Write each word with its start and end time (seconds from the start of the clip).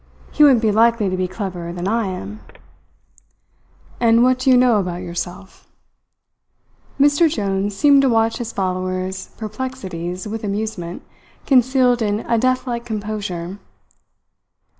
He 0.31 0.41
wouldn't 0.41 0.63
be 0.63 0.71
likely 0.71 1.11
to 1.11 1.15
be 1.15 1.27
cleverer 1.27 1.71
than 1.73 1.87
I 1.87 2.07
am." 2.07 2.39
"And 3.99 4.23
what 4.23 4.39
do 4.39 4.49
you 4.49 4.57
know 4.57 4.77
about 4.79 5.03
yourself?" 5.03 5.67
Mr 6.99 7.29
Jones 7.31 7.77
seemed 7.77 8.01
to 8.01 8.09
watch 8.09 8.37
his 8.39 8.51
follower's 8.51 9.27
perplexities 9.37 10.27
with 10.27 10.43
amusement 10.43 11.03
concealed 11.45 12.01
in 12.01 12.21
a 12.21 12.39
death 12.39 12.65
like 12.65 12.83
composure. 12.83 13.59